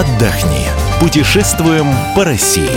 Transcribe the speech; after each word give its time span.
отдохни. 0.00 0.66
Путешествуем 1.00 1.86
по 2.14 2.22
России. 2.22 2.68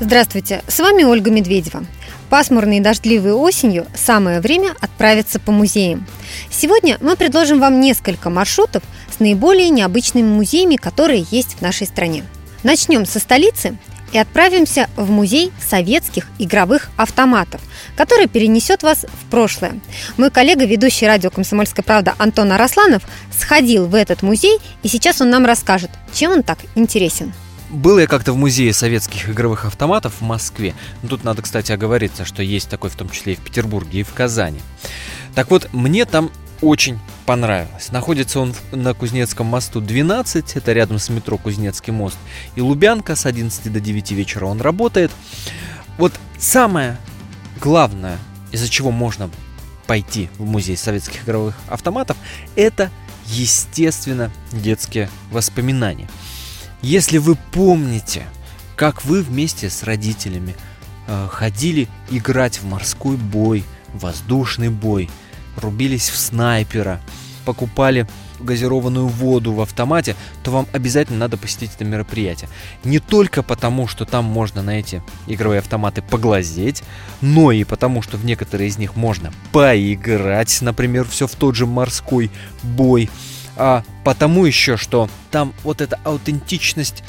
Здравствуйте, 0.00 0.62
с 0.68 0.80
вами 0.80 1.04
Ольга 1.04 1.30
Медведева. 1.30 1.86
Пасмурной 2.28 2.76
и 2.76 2.80
дождливой 2.80 3.32
осенью 3.32 3.86
самое 3.94 4.40
время 4.40 4.74
отправиться 4.82 5.40
по 5.40 5.50
музеям. 5.50 6.06
Сегодня 6.50 6.98
мы 7.00 7.16
предложим 7.16 7.58
вам 7.58 7.80
несколько 7.80 8.28
маршрутов 8.28 8.82
с 9.10 9.18
наиболее 9.18 9.70
необычными 9.70 10.28
музеями, 10.28 10.76
которые 10.76 11.24
есть 11.30 11.56
в 11.56 11.62
нашей 11.62 11.86
стране. 11.86 12.22
Начнем 12.64 13.06
со 13.06 13.18
столицы 13.18 13.78
и 14.14 14.18
отправимся 14.18 14.88
в 14.96 15.10
музей 15.10 15.52
советских 15.60 16.28
игровых 16.38 16.88
автоматов, 16.96 17.60
который 17.96 18.28
перенесет 18.28 18.84
вас 18.84 19.04
в 19.04 19.30
прошлое. 19.30 19.80
Мой 20.16 20.30
коллега, 20.30 20.64
ведущий 20.64 21.06
радио 21.06 21.30
«Комсомольская 21.30 21.82
правда» 21.82 22.14
Антон 22.18 22.52
Арасланов 22.52 23.02
сходил 23.36 23.86
в 23.86 23.94
этот 23.94 24.22
музей, 24.22 24.58
и 24.84 24.88
сейчас 24.88 25.20
он 25.20 25.30
нам 25.30 25.44
расскажет, 25.44 25.90
чем 26.12 26.30
он 26.30 26.42
так 26.44 26.58
интересен. 26.76 27.32
Был 27.70 27.98
я 27.98 28.06
как-то 28.06 28.32
в 28.32 28.36
музее 28.36 28.72
советских 28.72 29.28
игровых 29.28 29.64
автоматов 29.64 30.20
в 30.20 30.22
Москве. 30.22 30.74
Тут 31.08 31.24
надо, 31.24 31.42
кстати, 31.42 31.72
оговориться, 31.72 32.24
что 32.24 32.40
есть 32.40 32.68
такой 32.68 32.90
в 32.90 32.94
том 32.94 33.10
числе 33.10 33.32
и 33.32 33.36
в 33.36 33.40
Петербурге, 33.40 34.00
и 34.00 34.02
в 34.04 34.14
Казани. 34.14 34.60
Так 35.34 35.50
вот, 35.50 35.68
мне 35.72 36.04
там 36.04 36.30
очень 36.64 36.98
понравилось. 37.26 37.92
Находится 37.92 38.40
он 38.40 38.54
на 38.72 38.94
Кузнецком 38.94 39.46
мосту 39.46 39.80
12, 39.80 40.56
это 40.56 40.72
рядом 40.72 40.98
с 40.98 41.08
метро 41.08 41.36
Кузнецкий 41.38 41.92
мост. 41.92 42.16
И 42.56 42.60
Лубянка 42.60 43.16
с 43.16 43.26
11 43.26 43.72
до 43.72 43.80
9 43.80 44.12
вечера 44.12 44.46
он 44.46 44.60
работает. 44.60 45.10
Вот 45.98 46.12
самое 46.38 46.96
главное, 47.60 48.18
из-за 48.52 48.68
чего 48.68 48.90
можно 48.90 49.30
пойти 49.86 50.30
в 50.38 50.44
музей 50.44 50.76
советских 50.76 51.24
игровых 51.24 51.54
автоматов, 51.68 52.16
это, 52.56 52.90
естественно, 53.26 54.30
детские 54.52 55.10
воспоминания– 55.30 56.08
если 56.84 57.16
вы 57.16 57.38
помните, 57.50 58.26
как 58.76 59.06
вы 59.06 59.22
вместе 59.22 59.70
с 59.70 59.84
родителями 59.84 60.54
э, 61.06 61.28
ходили 61.30 61.88
играть 62.10 62.58
в 62.58 62.66
морской 62.66 63.16
бой, 63.16 63.64
воздушный 63.94 64.68
бой, 64.68 65.08
рубились 65.56 66.10
в 66.10 66.16
снайпера, 66.16 67.00
покупали 67.44 68.06
газированную 68.40 69.06
воду 69.06 69.52
в 69.52 69.60
автомате, 69.60 70.16
то 70.42 70.50
вам 70.50 70.66
обязательно 70.72 71.18
надо 71.18 71.36
посетить 71.36 71.70
это 71.74 71.84
мероприятие. 71.84 72.50
Не 72.84 72.98
только 72.98 73.42
потому, 73.42 73.86
что 73.86 74.04
там 74.04 74.24
можно 74.24 74.62
на 74.62 74.78
эти 74.78 75.02
игровые 75.26 75.60
автоматы 75.60 76.02
поглазеть, 76.02 76.82
но 77.20 77.52
и 77.52 77.64
потому, 77.64 78.02
что 78.02 78.16
в 78.16 78.24
некоторые 78.24 78.68
из 78.68 78.76
них 78.76 78.96
можно 78.96 79.32
поиграть, 79.52 80.58
например, 80.60 81.06
все 81.08 81.26
в 81.26 81.34
тот 81.34 81.54
же 81.54 81.66
морской 81.66 82.30
бой 82.62 83.08
а 83.56 83.84
потому 84.02 84.44
еще, 84.44 84.76
что 84.76 85.08
там 85.30 85.54
вот 85.62 85.80
эта 85.80 85.98
аутентичность 86.04 87.04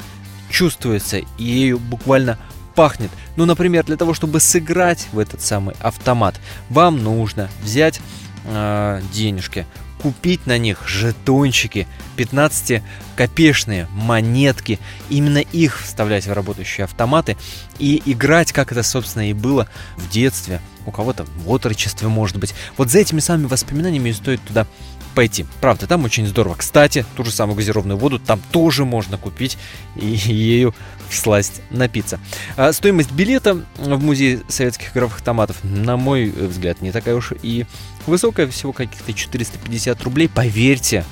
чувствуется, 0.50 1.18
и 1.18 1.44
ею 1.44 1.78
буквально 1.78 2.38
пахнет. 2.74 3.10
Ну, 3.36 3.46
например, 3.46 3.84
для 3.84 3.96
того, 3.96 4.14
чтобы 4.14 4.38
сыграть 4.38 5.08
в 5.12 5.18
этот 5.18 5.40
самый 5.40 5.74
автомат, 5.80 6.38
вам 6.68 7.02
нужно 7.02 7.48
взять 7.62 8.00
э, 8.46 9.00
денежки, 9.12 9.66
купить 10.00 10.46
на 10.46 10.58
них 10.58 10.86
жетончики, 10.86 11.86
15-копешные 12.16 13.88
монетки, 13.92 14.78
именно 15.08 15.38
их 15.38 15.80
вставлять 15.80 16.26
в 16.26 16.32
работающие 16.32 16.84
автоматы 16.84 17.36
и 17.78 18.02
играть, 18.04 18.52
как 18.52 18.72
это, 18.72 18.82
собственно, 18.82 19.28
и 19.28 19.32
было 19.32 19.68
в 19.96 20.08
детстве, 20.08 20.60
у 20.86 20.90
кого-то 20.90 21.24
в 21.24 21.50
отрочестве, 21.50 22.08
может 22.08 22.36
быть. 22.36 22.54
Вот 22.76 22.90
за 22.90 22.98
этими 22.98 23.20
самыми 23.20 23.46
воспоминаниями 23.46 24.12
стоит 24.12 24.40
туда 24.42 24.66
пойти. 25.16 25.46
Правда, 25.62 25.86
там 25.86 26.04
очень 26.04 26.26
здорово. 26.26 26.56
Кстати, 26.56 27.06
ту 27.16 27.24
же 27.24 27.32
самую 27.32 27.56
газированную 27.56 27.96
воду 27.96 28.18
там 28.18 28.38
тоже 28.52 28.84
можно 28.84 29.16
купить 29.16 29.56
и 29.96 30.06
ею 30.06 30.74
всласть 31.08 31.62
напиться. 31.70 32.20
А 32.56 32.72
стоимость 32.74 33.10
билета 33.10 33.64
в 33.78 34.02
музей 34.02 34.42
советских 34.48 34.92
игровых 34.92 35.16
автоматов, 35.16 35.56
на 35.64 35.96
мой 35.96 36.28
взгляд, 36.28 36.82
не 36.82 36.92
такая 36.92 37.14
уж 37.14 37.32
и 37.42 37.64
высокая, 38.06 38.46
всего 38.46 38.74
каких-то 38.74 39.14
450 39.14 40.02
рублей. 40.02 40.28
Поверьте, 40.28 41.02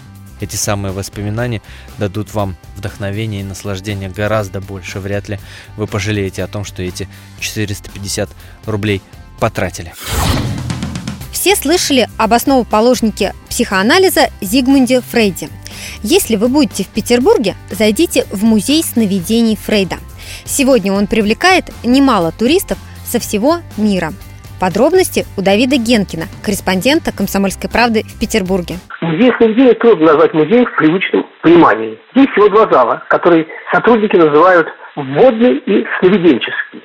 эти 0.41 0.57
самые 0.57 0.93
воспоминания 0.93 1.63
дадут 1.97 2.35
вам 2.35 2.57
вдохновение 2.77 3.41
и 3.41 3.45
наслаждение 3.45 4.11
гораздо 4.11 4.61
больше. 4.61 5.01
Вряд 5.01 5.31
ли 5.31 5.41
вы 5.79 5.87
пожалеете 5.87 6.45
о 6.45 6.47
том, 6.47 6.65
что 6.67 6.83
эти 6.83 7.09
450 7.41 8.29
рублей 8.67 9.01
потратили. 9.41 9.95
Все 11.45 11.57
слышали 11.57 12.07
об 12.17 12.33
основоположнике 12.33 13.35
психоанализа 13.51 14.31
Зигмунде 14.41 15.03
Фрейде. 15.03 15.51
Если 16.03 16.37
вы 16.37 16.49
будете 16.49 16.85
в 16.85 16.89
Петербурге, 16.89 17.55
зайдите 17.71 18.25
в 18.33 18.45
музей 18.45 18.83
сновидений 18.83 19.55
Фрейда. 19.55 19.97
Сегодня 20.47 20.91
он 20.95 21.07
привлекает 21.07 21.67
немало 21.85 22.33
туристов 22.33 22.79
со 23.05 23.21
всего 23.21 23.59
мира. 23.77 24.15
Подробности 24.59 25.27
у 25.37 25.43
Давида 25.43 25.77
Генкина, 25.77 26.29
корреспондента 26.43 27.13
«Комсомольской 27.13 27.69
правды» 27.69 28.05
в 28.05 28.19
Петербурге. 28.19 28.77
Музей 29.03 29.31
сновидений 29.37 29.75
трудно 29.75 30.13
назвать 30.13 30.33
музеем 30.33 30.65
в 30.65 30.77
привычном 30.79 31.27
понимании. 31.43 31.99
Здесь 32.17 32.31
всего 32.31 32.49
два 32.49 32.73
зала, 32.73 33.03
которые 33.11 33.47
сотрудники 33.71 34.17
называют 34.17 34.67
вводный 34.97 35.59
и 35.59 35.85
сновиденческий. 36.01 36.81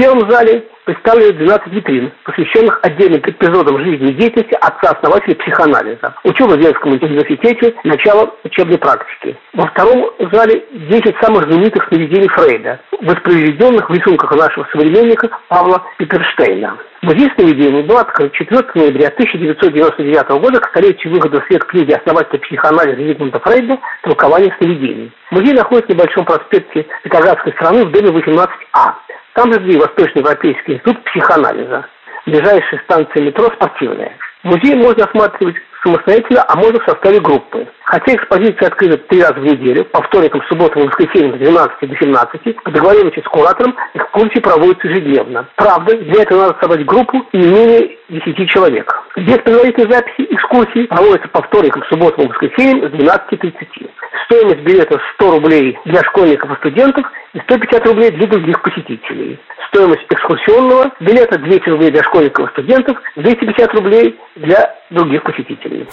Первом 0.00 0.30
зале 0.30 0.64
представлены 0.86 1.34
12 1.34 1.66
витрин, 1.74 2.10
посвященных 2.24 2.80
отдельным 2.82 3.20
эпизодам 3.20 3.84
жизни 3.84 4.12
и 4.12 4.14
деятельности 4.14 4.56
отца-основателя 4.58 5.34
психоанализа. 5.34 6.14
Учеба 6.24 6.52
в 6.52 6.58
Венском 6.58 6.92
университете, 6.92 7.74
начало 7.84 8.34
учебной 8.42 8.78
практики. 8.78 9.36
Во 9.52 9.66
втором 9.66 10.10
зале 10.32 10.64
10 10.72 11.14
самых 11.20 11.44
знаменитых 11.50 11.86
сновидений 11.88 12.28
Фрейда, 12.28 12.80
воспроизведенных 13.02 13.90
в 13.90 13.92
рисунках 13.92 14.34
нашего 14.34 14.66
современника 14.72 15.28
Павла 15.48 15.82
Петерштейна. 15.98 16.78
Музей 17.02 17.30
сновидений 17.34 17.82
был 17.82 17.98
открыт 17.98 18.32
4 18.32 18.62
ноября 18.76 19.08
1999 19.08 20.28
года 20.40 20.60
к 20.60 20.70
столетию 20.70 21.12
выхода 21.12 21.42
в 21.42 21.44
свет 21.44 21.62
книги 21.64 21.92
основателя 21.92 22.38
психоанализа 22.38 23.02
Зигмунда 23.02 23.38
Фрейда 23.40 23.78
«Толкование 24.02 24.54
сновидений». 24.56 25.12
Музей 25.30 25.52
находится 25.52 25.92
в 25.92 25.96
небольшом 25.96 26.24
проспекте 26.24 26.86
Петроградской 27.04 27.52
страны 27.52 27.84
в 27.84 27.90
доме 27.90 28.08
18А. 28.08 28.94
Там 29.34 29.52
же 29.52 29.60
Восточноевропейский 29.78 30.74
институт 30.74 31.02
психоанализа. 31.04 31.86
Ближайшая 32.26 32.80
станция 32.84 33.22
метро 33.22 33.50
«Спортивная». 33.54 34.16
Музей 34.42 34.74
можно 34.74 35.04
осматривать 35.04 35.56
самостоятельно, 35.82 36.44
а 36.48 36.56
можно 36.56 36.80
в 36.80 36.84
составе 36.84 37.20
группы. 37.20 37.66
Хотя 37.84 38.14
экспозиция 38.14 38.68
открыта 38.68 38.98
три 39.08 39.22
раза 39.22 39.34
в 39.34 39.44
неделю, 39.44 39.84
по 39.86 40.02
вторникам, 40.02 40.42
субботам 40.48 40.82
и 40.82 40.86
воскресеньям 40.86 41.36
с 41.36 41.38
12 41.38 41.80
до 41.80 41.96
17, 41.96 42.62
по 42.62 42.70
договоренности 42.70 43.20
с 43.20 43.28
куратором 43.28 43.76
экскурсии 43.94 44.40
проводятся 44.40 44.88
ежедневно. 44.88 45.48
Правда, 45.56 45.96
для 45.96 46.22
этого 46.22 46.42
надо 46.42 46.58
собрать 46.60 46.84
группу 46.84 47.18
и 47.32 47.38
не 47.38 47.46
менее 47.46 47.96
10 48.10 48.50
человек. 48.50 48.92
Без 49.16 49.38
предварительной 49.38 49.92
записи 49.92 50.26
экскурсии 50.30 50.86
проводятся 50.86 51.28
по 51.28 51.42
вторникам, 51.42 51.82
субботам 51.88 52.24
и 52.24 52.28
воскресеньям 52.28 52.90
с 52.90 52.92
12.30. 52.92 53.90
Стоимость 54.24 54.60
билета 54.60 55.00
100 55.14 55.30
рублей 55.30 55.78
для 55.84 56.02
школьников 56.02 56.50
и 56.50 56.56
студентов 56.56 57.06
и 57.34 57.38
150 57.40 57.86
рублей 57.86 58.10
для 58.10 58.26
других 58.26 58.62
посетителей. 58.62 59.38
Стоимость 59.68 60.02
экскурсионного 60.10 60.92
билета 61.00 61.38
200 61.38 61.68
рублей 61.68 61.90
для 61.90 62.02
школьников 62.02 62.48
и 62.48 62.52
студентов, 62.52 62.98
250 63.16 63.74
рублей 63.74 64.18
для 64.36 64.74
других 64.90 65.22
посетителей. 65.22 65.86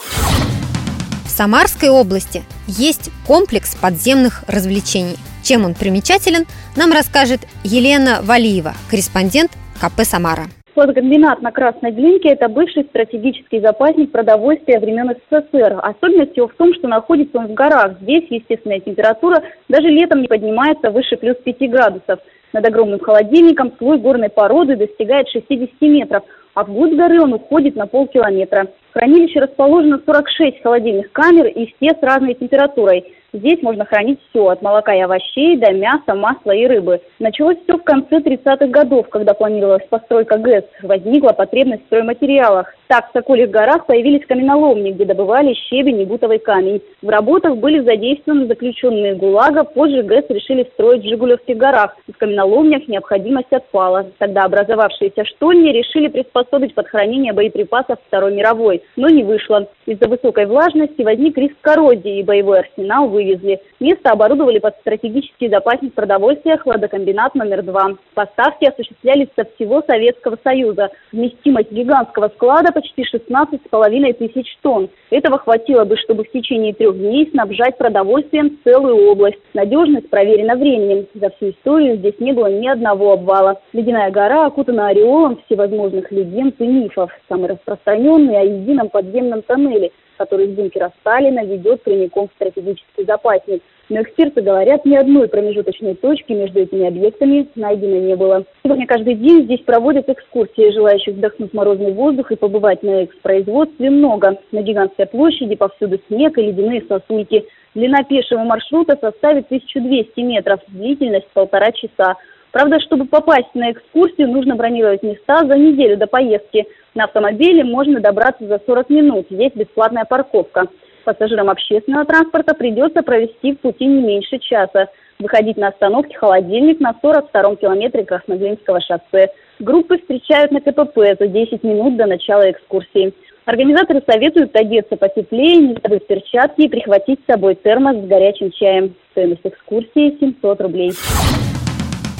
В 1.23 1.29
Самарской 1.29 1.89
области 1.89 2.41
есть 2.67 3.11
комплекс 3.27 3.75
подземных 3.75 4.43
развлечений. 4.47 5.17
Чем 5.43 5.65
он 5.65 5.75
примечателен, 5.75 6.45
нам 6.75 6.91
расскажет 6.91 7.41
Елена 7.63 8.21
Валиева, 8.23 8.73
корреспондент 8.89 9.51
КП 9.79 10.01
«Самара». 10.01 10.47
Хладокомбинат 10.77 11.41
на 11.41 11.51
Красной 11.51 11.89
Глинке– 11.89 12.29
это 12.33 12.47
бывший 12.49 12.83
стратегический 12.83 13.59
запасник 13.59 14.11
продовольствия 14.11 14.79
времен 14.79 15.09
СССР. 15.09 15.79
Особенность 15.81 16.37
его 16.37 16.49
в 16.49 16.53
том, 16.53 16.71
что 16.75 16.87
находится 16.87 17.39
он 17.39 17.47
в 17.47 17.55
горах. 17.55 17.93
Здесь 18.01 18.25
естественная 18.29 18.79
температура 18.79 19.41
даже 19.69 19.87
летом 19.87 20.21
не 20.21 20.27
поднимается 20.27 20.91
выше 20.91 21.17
плюс 21.17 21.35
5 21.37 21.71
градусов. 21.71 22.19
Над 22.53 22.63
огромным 22.67 22.99
холодильником 22.99 23.73
слой 23.79 23.97
горной 23.97 24.29
породы 24.29 24.75
достигает 24.75 25.27
60 25.29 25.81
метров, 25.81 26.21
а 26.53 26.63
вглубь 26.63 26.93
горы 26.93 27.23
он 27.23 27.33
уходит 27.33 27.75
на 27.75 27.87
полкилометра. 27.87 28.67
Хранилище 28.97 29.41
расположено 29.41 30.01
46 30.03 30.63
холодильных 30.63 31.11
камер 31.11 31.45
и 31.45 31.67
все 31.67 31.91
с 31.91 32.01
разной 32.01 32.33
температурой. 32.33 33.05
Здесь 33.33 33.61
можно 33.61 33.85
хранить 33.85 34.19
все, 34.29 34.47
от 34.47 34.61
молока 34.61 34.95
и 34.95 35.01
овощей 35.01 35.57
до 35.57 35.71
мяса, 35.71 36.15
масла 36.15 36.51
и 36.51 36.65
рыбы. 36.65 37.01
Началось 37.19 37.57
все 37.63 37.77
в 37.77 37.83
конце 37.83 38.17
30-х 38.17 38.67
годов, 38.67 39.09
когда 39.09 39.33
планировалась 39.33 39.85
постройка 39.89 40.37
ГЭС. 40.37 40.63
Возникла 40.81 41.33
потребность 41.33 41.83
в 41.83 41.85
стройматериалах. 41.87 42.73
Так, 42.87 43.09
в 43.09 43.11
Сокольих 43.11 43.49
горах 43.51 43.85
появились 43.85 44.25
каменоломни, 44.25 44.91
где 44.91 45.03
добывали 45.03 45.53
щебень 45.53 46.01
и 46.01 46.05
бутовый 46.05 46.39
камень. 46.39 46.81
В 47.01 47.09
работах 47.09 47.57
были 47.57 47.81
задействованы 47.81 48.47
заключенные 48.47 49.15
ГУЛАГа. 49.15 49.65
Позже 49.65 50.03
ГЭС 50.03 50.25
решили 50.29 50.63
строить 50.73 51.03
в 51.03 51.09
Жигулевских 51.09 51.57
горах. 51.57 51.97
В 52.07 52.17
каменоломнях 52.17 52.87
необходимость 52.87 53.51
отпала. 53.51 54.07
Тогда 54.19 54.45
образовавшиеся 54.45 55.25
штольни 55.25 55.71
решили 55.71 56.07
приспособить 56.07 56.73
под 56.73 56.87
хранение 56.87 57.33
боеприпасов 57.33 57.99
Второй 58.07 58.33
мировой. 58.33 58.81
Но 58.95 59.09
не 59.09 59.23
вышло. 59.23 59.67
Из-за 59.85 60.07
высокой 60.07 60.45
влажности 60.45 61.01
возник 61.01 61.37
риск 61.37 61.55
коррозии, 61.61 62.19
и 62.19 62.23
боевой 62.23 62.59
арсенал 62.59 63.07
вывезли. 63.07 63.61
Место 63.79 64.11
оборудовали 64.11 64.59
под 64.59 64.75
стратегический 64.81 65.49
запасник 65.49 65.93
продовольствия 65.93 66.57
хладокомбинат 66.57 67.35
номер 67.35 67.63
два. 67.63 67.91
Поставки 68.13 68.65
осуществлялись 68.65 69.29
со 69.35 69.45
всего 69.45 69.83
Советского 69.85 70.37
Союза. 70.43 70.89
Вместимость 71.11 71.71
гигантского 71.71 72.29
склада 72.29 72.71
почти 72.71 73.03
16,5 73.03 74.13
тысяч 74.13 74.57
тонн. 74.61 74.89
Этого 75.09 75.37
хватило 75.37 75.85
бы, 75.85 75.95
чтобы 75.97 76.23
в 76.23 76.31
течение 76.31 76.73
трех 76.73 76.97
дней 76.97 77.29
снабжать 77.31 77.77
продовольствием 77.77 78.57
целую 78.63 79.09
область. 79.09 79.37
Надежность 79.53 80.09
проверена 80.09 80.55
временем. 80.55 81.05
За 81.13 81.29
всю 81.29 81.51
историю 81.51 81.97
здесь 81.97 82.19
не 82.19 82.33
было 82.33 82.47
ни 82.47 82.67
одного 82.67 83.13
обвала. 83.13 83.59
Ледяная 83.73 84.11
гора 84.11 84.47
окутана 84.47 84.87
ореолом 84.87 85.39
всевозможных 85.45 86.11
легенд 86.11 86.55
и 86.59 86.67
мифов. 86.67 87.11
Самый 87.29 87.49
распространенный 87.49 88.39
о 88.39 88.43
едином 88.43 88.76
подземном 88.85 89.41
тоннеле, 89.41 89.91
который 90.17 90.47
из 90.47 90.55
бункера 90.55 90.91
Сталина 91.01 91.43
ведет 91.43 91.83
прямиком 91.83 92.27
в 92.27 92.31
стратегический 92.35 93.05
запасник. 93.05 93.61
Но 93.89 94.01
эксперты 94.01 94.41
говорят, 94.41 94.85
ни 94.85 94.95
одной 94.95 95.29
промежуточной 95.29 95.95
точки 95.95 96.33
между 96.33 96.59
этими 96.59 96.87
объектами 96.87 97.47
найдено 97.55 97.95
не 97.95 98.15
было. 98.15 98.43
Сегодня 98.63 98.85
каждый 98.85 99.15
день 99.15 99.43
здесь 99.43 99.61
проводят 99.61 100.09
экскурсии. 100.09 100.73
Желающих 100.73 101.15
вдохнуть 101.15 101.53
морозный 101.53 101.93
воздух 101.93 102.31
и 102.31 102.35
побывать 102.35 102.83
на 102.83 103.05
экспроизводстве 103.05 103.89
много. 103.89 104.37
На 104.51 104.61
гигантской 104.61 105.05
площади 105.05 105.55
повсюду 105.55 105.99
снег 106.07 106.37
и 106.37 106.41
ледяные 106.41 106.83
сосульки. 106.87 107.45
Длина 107.75 108.03
пешего 108.03 108.43
маршрута 108.43 108.97
составит 108.99 109.45
1200 109.45 110.19
метров, 110.19 110.59
длительность 110.67 111.27
полтора 111.33 111.71
часа. 111.71 112.17
Правда, 112.57 112.79
чтобы 112.79 113.05
попасть 113.05 113.53
на 113.53 113.71
экскурсию, 113.71 114.29
нужно 114.31 114.55
бронировать 114.55 115.03
места 115.03 115.45
за 115.45 115.55
неделю 115.59 115.95
до 115.95 116.07
поездки. 116.07 116.65
На 116.95 117.03
автомобиле 117.03 117.63
можно 117.63 117.99
добраться 117.99 118.47
за 118.47 118.59
40 118.65 118.89
минут, 118.89 119.27
есть 119.29 119.55
бесплатная 119.55 120.05
парковка. 120.05 120.65
Пассажирам 121.05 121.51
общественного 121.51 122.05
транспорта 122.05 122.55
придется 122.55 123.03
провести 123.03 123.53
в 123.53 123.59
пути 123.59 123.85
не 123.85 124.01
меньше 124.01 124.39
часа. 124.39 124.87
Выходить 125.19 125.57
на 125.57 125.67
остановке 125.67 126.17
«Холодильник» 126.17 126.79
на 126.79 126.95
42-м 126.99 127.57
километре 127.57 128.03
Красноглинского 128.03 128.81
шоссе. 128.81 129.29
Группы 129.59 129.99
встречают 129.99 130.51
на 130.51 130.59
КПП 130.59 130.97
за 131.19 131.27
10 131.27 131.61
минут 131.61 131.95
до 131.95 132.07
начала 132.07 132.49
экскурсии. 132.49 133.13
Организаторы 133.45 134.01
советуют 134.09 134.55
одеться 134.55 134.97
потеплее, 134.97 135.57
не 135.57 135.77
забыть 135.83 136.07
перчатки 136.07 136.61
и 136.61 136.69
прихватить 136.69 137.19
с 137.21 137.31
собой 137.31 137.53
термос 137.53 137.97
с 137.97 138.07
горячим 138.07 138.49
чаем. 138.49 138.95
Стоимость 139.11 139.45
экскурсии 139.45 140.17
700 140.19 140.61
рублей. 140.61 140.91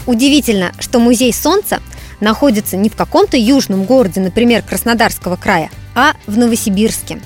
Удивительно, 0.08 0.72
что 0.80 1.00
музей 1.00 1.34
Солнца 1.34 1.80
находится 2.22 2.78
не 2.78 2.90
в 2.90 2.96
каком-то 2.96 3.36
южном 3.36 3.84
городе, 3.84 4.22
например, 4.22 4.62
Краснодарского 4.64 5.36
края, 5.36 5.70
а 5.96 6.14
в 6.26 6.38
Новосибирске. 6.38 7.20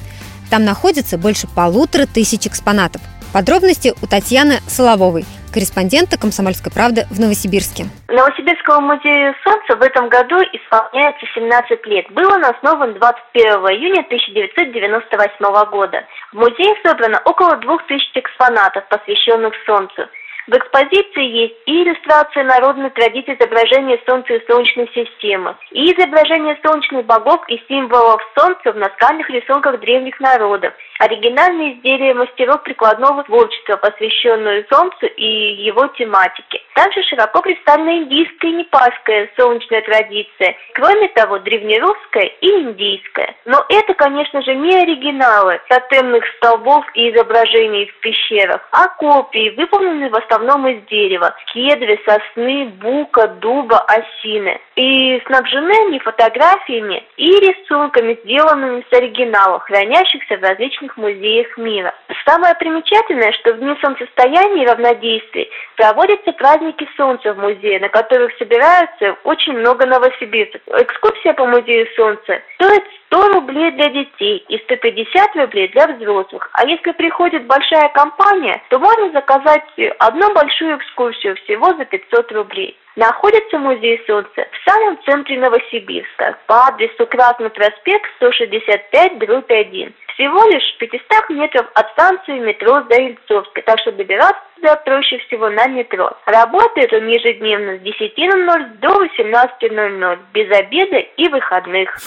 Там 0.49 0.65
находится 0.65 1.19
больше 1.19 1.47
полутора 1.47 2.07
тысяч 2.07 2.47
экспонатов. 2.47 3.01
Подробности 3.33 3.93
у 4.01 4.07
Татьяны 4.07 4.59
Солововой, 4.67 5.25
корреспондента 5.53 6.17
«Комсомольской 6.17 6.71
правды» 6.71 7.05
в 7.11 7.19
Новосибирске. 7.19 7.85
Новосибирскому 8.09 8.81
музею 8.81 9.35
Солнца 9.43 9.77
в 9.77 9.81
этом 9.83 10.09
году 10.09 10.35
исполняется 10.51 11.25
17 11.35 11.85
лет. 11.85 12.11
Был 12.11 12.27
он 12.27 12.43
основан 12.43 12.95
21 12.95 13.45
июня 13.77 14.01
1998 14.01 15.69
года. 15.69 16.03
В 16.33 16.35
музее 16.35 16.73
собрано 16.83 17.21
около 17.25 17.55
2000 17.57 18.19
экспонатов, 18.19 18.83
посвященных 18.89 19.53
Солнцу– 19.67 20.01
в 20.47 20.55
экспозиции 20.55 21.23
есть 21.23 21.55
и 21.65 21.83
иллюстрация 21.83 22.43
народной 22.43 22.89
традиции 22.89 23.35
изображения 23.35 23.99
Солнца 24.07 24.33
и 24.33 24.45
Солнечной 24.47 24.89
системы, 24.93 25.55
и 25.71 25.93
изображение 25.93 26.57
солнечных 26.65 27.05
богов 27.05 27.41
и 27.47 27.61
символов 27.67 28.21
Солнца 28.37 28.71
в 28.71 28.77
наскальных 28.77 29.29
рисунках 29.29 29.79
древних 29.79 30.19
народов, 30.19 30.73
оригинальные 30.99 31.75
изделия 31.75 32.13
мастеров 32.13 32.63
прикладного 32.63 33.23
творчества, 33.23 33.77
посвященные 33.77 34.65
Солнцу 34.71 35.05
и 35.05 35.63
его 35.63 35.87
тематике. 35.87 36.61
Также 36.81 37.03
широко 37.03 37.43
представлена 37.43 37.97
индийская 37.97 38.47
и 38.47 38.53
непальская 38.53 39.29
солнечная 39.37 39.83
традиция, 39.83 40.55
кроме 40.73 41.09
того, 41.09 41.37
древнерусская 41.37 42.25
и 42.41 42.47
индийская. 42.47 43.35
Но 43.45 43.63
это, 43.69 43.93
конечно 43.93 44.41
же, 44.41 44.55
не 44.55 44.75
оригиналы 44.81 45.61
тотемных 45.69 46.25
столбов 46.37 46.83
и 46.95 47.11
изображений 47.11 47.85
в 47.85 47.99
пещерах, 47.99 48.67
а 48.71 48.87
копии, 48.87 49.53
выполненные 49.55 50.09
в 50.09 50.15
основном 50.15 50.67
из 50.69 50.83
дерева– 50.87 51.35
кедры, 51.53 51.99
сосны, 52.03 52.65
бука, 52.81 53.27
дуба, 53.27 53.77
осины. 53.81 54.59
И 54.75 55.21
снабжены 55.27 55.73
они 55.85 55.99
фотографиями 55.99 57.03
и 57.17 57.29
рисунками, 57.29 58.17
сделанными 58.23 58.83
с 58.89 58.97
оригиналов, 58.97 59.61
хранящихся 59.65 60.35
в 60.37 60.41
различных 60.41 60.97
музеях 60.97 61.55
мира. 61.57 61.93
Самое 62.25 62.55
примечательное, 62.55 63.33
что 63.33 63.53
в 63.53 63.59
дни 63.59 63.75
солнцестояния 63.81 64.63
и 64.63 64.67
равнодействия 64.67 65.47
проводятся 65.75 66.31
праздники 66.71 66.89
солнца 66.95 67.33
в 67.33 67.37
музее, 67.37 67.79
на 67.79 67.89
которых 67.89 68.35
собираются 68.37 69.15
очень 69.23 69.53
много 69.53 69.85
новосибирцев. 69.85 70.61
Экскурсия 70.67 71.33
по 71.33 71.45
музею 71.45 71.87
солнца 71.95 72.41
стоит 72.55 72.83
100 73.07 73.27
рублей 73.33 73.71
для 73.71 73.89
детей 73.89 74.43
и 74.47 74.57
150 74.57 75.35
рублей 75.35 75.67
для 75.69 75.87
взрослых. 75.87 76.49
А 76.53 76.65
если 76.65 76.91
приходит 76.91 77.45
большая 77.45 77.89
компания, 77.89 78.61
то 78.69 78.79
можно 78.79 79.11
заказать 79.11 79.63
одну 79.99 80.33
большую 80.33 80.77
экскурсию 80.77 81.35
всего 81.43 81.73
за 81.75 81.85
500 81.85 82.31
рублей. 82.31 82.77
Находится 82.95 83.57
музей 83.57 84.03
Солнца 84.05 84.45
в 84.51 84.69
самом 84.69 85.01
центре 85.03 85.39
Новосибирска 85.39 86.37
по 86.45 86.67
адресу 86.67 87.07
Красный 87.07 87.49
проспект 87.49 88.11
165 88.17 89.17
дробь 89.19 89.49
1. 89.49 89.93
Всего 90.13 90.43
лишь 90.49 90.75
в 90.75 90.77
500 90.77 91.29
метров 91.29 91.67
от 91.73 91.89
станции 91.91 92.37
метро 92.39 92.83
Заильцовской, 92.89 93.63
так 93.63 93.79
что 93.79 93.93
добираться 93.93 94.41
туда 94.61 94.75
проще 94.77 95.17
всего 95.27 95.49
на 95.49 95.67
метро. 95.67 96.11
Работает 96.25 96.93
он 96.93 97.07
ежедневно 97.07 97.77
с 97.77 97.81
10.00 97.81 98.79
до 98.79 99.03
18.00, 99.03 100.19
без 100.33 100.51
обеда 100.51 100.97
и 101.17 101.27
выходных. 101.27 101.97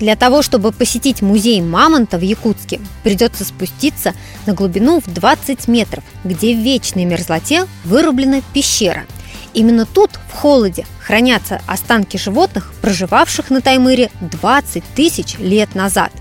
Для 0.00 0.16
того, 0.16 0.40
чтобы 0.40 0.72
посетить 0.72 1.20
музей 1.20 1.60
мамонта 1.60 2.16
в 2.16 2.22
Якутске, 2.22 2.80
придется 3.04 3.44
спуститься 3.44 4.14
на 4.46 4.54
глубину 4.54 5.00
в 5.00 5.12
20 5.12 5.68
метров, 5.68 6.02
где 6.24 6.54
в 6.54 6.58
вечной 6.58 7.04
мерзлоте 7.04 7.64
вырублена 7.84 8.40
пещера. 8.54 9.04
Именно 9.52 9.84
тут, 9.84 10.12
в 10.12 10.32
холоде, 10.32 10.86
хранятся 11.02 11.60
останки 11.66 12.16
животных, 12.16 12.72
проживавших 12.80 13.50
на 13.50 13.60
Таймыре 13.60 14.10
20 14.20 14.82
тысяч 14.94 15.38
лет 15.38 15.74
назад. 15.74 16.12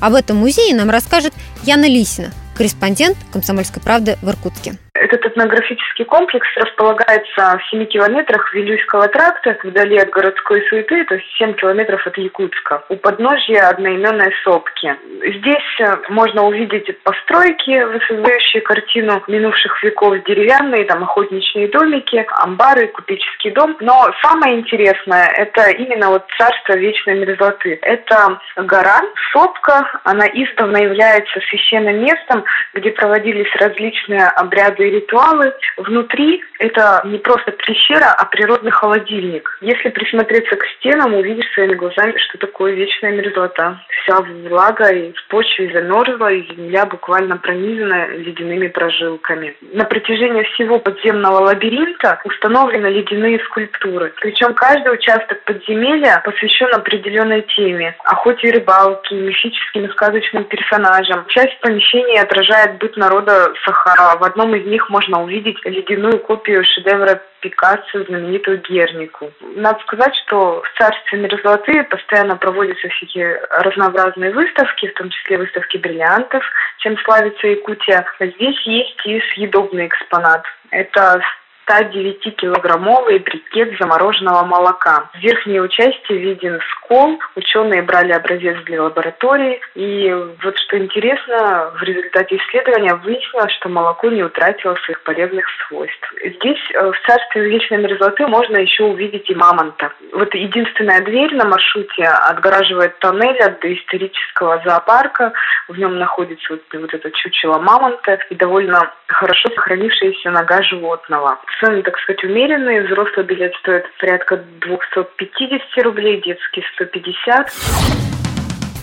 Об 0.00 0.14
этом 0.14 0.38
музее 0.38 0.74
нам 0.74 0.90
расскажет 0.90 1.32
Яна 1.62 1.86
Лисина, 1.86 2.32
корреспондент 2.54 3.16
«Комсомольской 3.32 3.82
правды» 3.82 4.16
в 4.22 4.28
Иркутске. 4.28 4.78
Этот 5.02 5.26
этнографический 5.26 6.04
комплекс 6.04 6.46
располагается 6.54 7.58
в 7.58 7.70
7 7.70 7.86
километрах 7.86 8.54
Вилюйского 8.54 9.08
тракта, 9.08 9.58
вдали 9.64 9.98
от 9.98 10.10
городской 10.10 10.64
суеты, 10.68 11.04
то 11.06 11.16
есть 11.16 11.26
7 11.38 11.54
километров 11.54 12.06
от 12.06 12.16
Якутска, 12.16 12.84
у 12.88 12.94
подножья 12.94 13.68
одноименной 13.68 14.32
сопки. 14.44 14.94
Здесь 15.38 15.80
э, 15.80 15.96
можно 16.08 16.44
увидеть 16.44 16.86
постройки, 17.02 17.82
воссоздающие 17.82 18.62
картину 18.62 19.24
минувших 19.26 19.82
веков, 19.82 20.22
деревянные, 20.22 20.84
там, 20.84 21.02
охотничьи 21.02 21.66
домики, 21.66 22.24
амбары, 22.38 22.86
купеческий 22.86 23.50
дом. 23.50 23.76
Но 23.80 24.08
самое 24.22 24.60
интересное– 24.60 25.26
это 25.36 25.70
именно 25.70 26.10
вот 26.10 26.24
царство 26.38 26.74
вечной 26.74 27.18
мерзлоты. 27.18 27.76
Это 27.82 28.38
гора, 28.54 29.00
сопка, 29.32 30.00
она 30.04 30.26
издавна 30.28 30.76
является 30.76 31.40
священным 31.50 32.04
местом, 32.04 32.44
где 32.74 32.92
проводились 32.92 33.52
различные 33.56 34.28
обряды 34.36 34.91
ритуалы. 34.92 35.52
Внутри 35.76 36.42
это 36.58 37.02
не 37.04 37.18
просто 37.18 37.50
пещера, 37.52 38.14
а 38.16 38.24
природный 38.26 38.70
холодильник. 38.70 39.58
Если 39.60 39.88
присмотреться 39.88 40.56
к 40.56 40.64
стенам, 40.76 41.14
увидишь 41.14 41.50
своими 41.54 41.74
глазами, 41.74 42.14
что 42.18 42.38
такое 42.38 42.74
вечная 42.74 43.12
мерзлота. 43.12 43.80
Вся 44.02 44.20
влага 44.20 44.88
и 44.92 45.12
в 45.12 45.28
почве 45.28 45.72
замерзла, 45.72 46.32
и 46.32 46.46
земля 46.54 46.86
буквально 46.86 47.36
пронизана 47.36 48.08
ледяными 48.08 48.68
прожилками. 48.68 49.56
На 49.72 49.84
протяжении 49.84 50.42
всего 50.54 50.78
подземного 50.78 51.40
лабиринта 51.46 52.20
установлены 52.24 52.86
ледяные 52.86 53.40
скульптуры. 53.46 54.12
Причем 54.20 54.54
каждый 54.54 54.94
участок 54.94 55.42
подземелья 55.44 56.22
посвящен 56.24 56.72
определенной 56.74 57.42
теме. 57.42 57.96
Охоте 58.04 58.48
и 58.48 58.52
рыбалке, 58.52 59.14
мифическим 59.16 59.86
и 59.86 59.88
сказочным 59.90 60.44
персонажам. 60.44 61.24
Часть 61.28 61.58
помещений 61.60 62.20
отражает 62.20 62.78
быт 62.78 62.96
народа 62.96 63.52
Сахара. 63.64 64.16
В 64.18 64.24
одном 64.24 64.54
из 64.54 64.66
них 64.66 64.81
них 64.82 64.90
можно 64.90 65.22
увидеть 65.22 65.58
ледяную 65.64 66.18
копию 66.20 66.64
шедевра 66.64 67.20
Пикассо, 67.40 68.04
знаменитую 68.04 68.60
Гернику. 68.60 69.32
Надо 69.56 69.80
сказать, 69.80 70.14
что 70.24 70.62
в 70.62 70.78
царстве 70.78 71.18
мерзлоты 71.18 71.84
постоянно 71.84 72.36
проводятся 72.36 72.88
всякие 72.88 73.40
разнообразные 73.50 74.32
выставки, 74.32 74.88
в 74.88 74.94
том 74.94 75.10
числе 75.10 75.38
выставки 75.38 75.76
бриллиантов, 75.78 76.44
чем 76.78 76.96
славится 76.98 77.46
Якутия. 77.46 78.04
Здесь 78.20 78.60
есть 78.66 79.06
и 79.06 79.20
съедобный 79.32 79.86
экспонат. 79.86 80.44
Это 80.70 81.20
109-килограммовый 81.66 83.18
брикет 83.20 83.78
замороженного 83.78 84.44
молока. 84.44 85.10
В 85.14 85.18
верхней 85.18 85.68
части 85.70 86.12
виден 86.12 86.60
скол. 86.70 87.18
Ученые 87.36 87.82
брали 87.82 88.12
образец 88.12 88.56
для 88.64 88.82
лаборатории. 88.82 89.60
И 89.74 90.12
вот 90.42 90.58
что 90.58 90.78
интересно, 90.78 91.72
в 91.78 91.82
результате 91.82 92.36
исследования 92.36 92.94
выяснилось, 92.94 93.52
что 93.52 93.68
молоко 93.68 94.08
не 94.08 94.22
утратило 94.22 94.74
своих 94.84 95.02
полезных 95.02 95.44
свойств. 95.66 96.14
Здесь, 96.24 96.60
э, 96.74 96.90
в 96.90 97.06
царстве 97.06 97.48
вечной 97.48 97.78
мерзлоты, 97.78 98.26
можно 98.26 98.58
еще 98.58 98.84
увидеть 98.84 99.28
и 99.30 99.34
мамонта. 99.34 99.92
Вот 100.12 100.34
единственная 100.34 101.00
дверь 101.02 101.34
на 101.34 101.46
маршруте 101.46 102.04
отгораживает 102.04 102.98
тоннель 102.98 103.38
от 103.38 103.60
доисторического 103.60 104.62
зоопарка. 104.64 105.32
В 105.68 105.78
нем 105.78 105.98
находится 105.98 106.54
вот, 106.54 106.62
вот 106.72 106.94
это 106.94 107.10
чучело 107.10 107.58
мамонта 107.58 108.18
и 108.30 108.34
довольно 108.34 108.92
хорошо 109.06 109.48
сохранившаяся 109.50 110.30
нога 110.30 110.62
животного. 110.62 111.38
Цены, 111.60 111.82
так 111.82 111.98
сказать, 111.98 112.24
умеренные. 112.24 112.84
Взрослый 112.84 113.24
билет 113.26 113.52
стоит 113.60 113.84
порядка 113.98 114.42
250 114.60 115.84
рублей, 115.84 116.20
детский 116.22 116.62
150. 116.74 117.52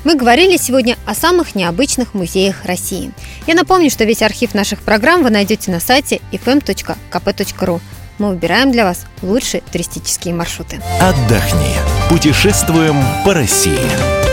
Мы 0.05 0.15
говорили 0.15 0.55
сегодня 0.55 0.95
о 1.05 1.13
самых 1.13 1.55
необычных 1.55 2.13
музеях 2.13 2.65
России. 2.65 3.11
Я 3.47 3.55
напомню, 3.55 3.89
что 3.89 4.05
весь 4.05 4.21
архив 4.21 4.53
наших 4.53 4.81
программ 4.81 5.23
вы 5.23 5.29
найдете 5.29 5.71
на 5.71 5.79
сайте 5.79 6.19
fm.kp.ru. 6.31 7.79
Мы 8.17 8.29
выбираем 8.29 8.71
для 8.71 8.85
вас 8.85 9.07
лучшие 9.21 9.61
туристические 9.71 10.33
маршруты. 10.33 10.77
Отдохни. 11.01 11.75
Путешествуем 12.09 12.95
по 13.25 13.33
России. 13.33 14.28